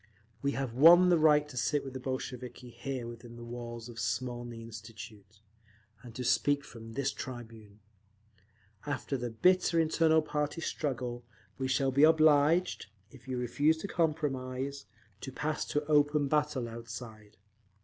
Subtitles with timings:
[0.41, 3.99] We have won the right to sit with the Bolsheviki here within the walls of
[3.99, 5.41] Smolny Institute,
[6.01, 7.81] and to speak from this tribune.
[8.87, 11.23] After the bitter internal party struggle,
[11.59, 14.87] we shall be obliged, if you refuse to compromise,
[15.19, 17.37] to pass to open battle outside….